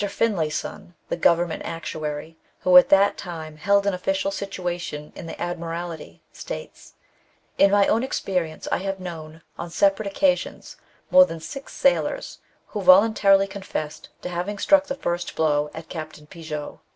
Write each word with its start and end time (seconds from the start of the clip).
Finlayson, 0.03 0.95
the 1.09 1.15
Government 1.15 1.61
actuary, 1.63 2.35
who 2.61 2.75
at 2.75 2.89
that 2.89 3.19
time 3.19 3.57
held 3.57 3.85
an 3.85 3.93
official 3.93 4.31
situation 4.31 5.13
in 5.15 5.27
the 5.27 5.35
Admir 5.35 5.75
alty, 5.75 6.21
states:—" 6.31 6.93
In 7.59 7.69
my 7.69 7.85
own 7.85 8.01
experience 8.01 8.67
I 8.71 8.77
have 8.79 8.99
known, 8.99 9.43
on 9.59 9.69
separate 9.69 10.07
occasions, 10.07 10.75
more 11.11 11.25
than 11.25 11.39
six 11.39 11.73
sailors 11.73 12.39
who 12.69 12.81
volun 12.81 13.13
tarily 13.13 13.47
confessed 13.47 14.09
to 14.23 14.29
having 14.29 14.57
struck 14.57 14.87
the 14.87 14.95
first 14.95 15.35
blow 15.35 15.69
at 15.75 15.87
Capt. 15.87 16.19
Pigot. 16.31 16.79